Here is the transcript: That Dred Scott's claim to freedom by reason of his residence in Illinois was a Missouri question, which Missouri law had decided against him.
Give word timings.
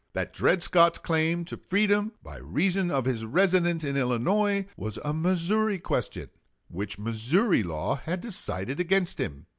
That 0.13 0.33
Dred 0.33 0.63
Scott's 0.63 0.97
claim 0.97 1.45
to 1.45 1.57
freedom 1.57 2.13
by 2.23 2.37
reason 2.37 2.89
of 2.89 3.05
his 3.05 3.23
residence 3.23 3.83
in 3.83 3.95
Illinois 3.95 4.65
was 4.75 4.97
a 5.05 5.13
Missouri 5.13 5.77
question, 5.77 6.31
which 6.69 6.97
Missouri 6.97 7.61
law 7.61 7.97
had 7.97 8.19
decided 8.19 8.79
against 8.79 9.19
him. 9.19 9.45